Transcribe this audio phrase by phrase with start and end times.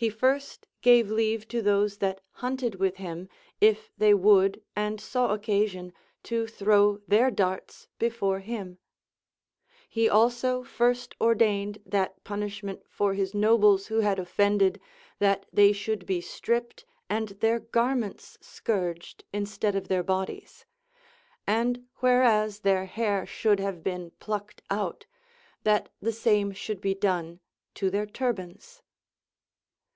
[0.00, 3.28] He first gave leave to those that hunted Avith him.
[3.60, 5.92] if they would and saw occasion,
[6.22, 8.78] to throw their darts before him.
[9.88, 14.80] He also first ordained that punish ment for his nobles Avho had offended,
[15.18, 20.64] that they should be stripped and their garments scourged instead of their bodies;
[21.44, 25.06] and whereas their hair should have been plucked out,
[25.64, 27.40] that the same should be done
[27.74, 28.80] to their turbans.